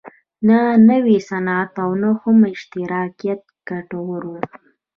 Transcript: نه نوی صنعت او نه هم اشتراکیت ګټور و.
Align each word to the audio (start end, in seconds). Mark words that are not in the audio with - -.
نه 0.47 0.59
نوی 0.89 1.17
صنعت 1.29 1.71
او 1.83 1.91
نه 2.01 2.09
هم 2.21 2.37
اشتراکیت 2.53 3.41
ګټور 3.69 4.21
و. 4.29 4.33